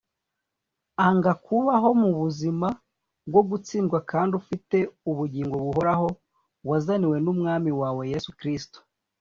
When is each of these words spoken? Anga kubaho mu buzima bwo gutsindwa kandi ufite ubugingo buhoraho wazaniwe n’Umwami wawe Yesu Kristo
Anga 1.07 1.31
kubaho 1.45 1.89
mu 2.01 2.09
buzima 2.19 2.67
bwo 3.29 3.41
gutsindwa 3.49 3.97
kandi 4.11 4.31
ufite 4.41 4.77
ubugingo 5.09 5.55
buhoraho 5.65 6.07
wazaniwe 6.69 7.17
n’Umwami 7.21 7.71
wawe 7.81 8.03
Yesu 8.13 8.31
Kristo 8.39 8.77